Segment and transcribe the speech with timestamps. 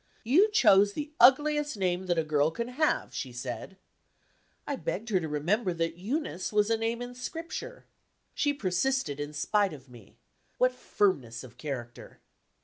[0.23, 3.77] 'You chose the ugliest name that a girl can have,' she said.
[4.65, 7.85] I begged her to remember that 'Eunice' was a name in Scripture.
[8.33, 10.17] She persisted in spite of me.
[10.57, 12.19] (What firmness of character!)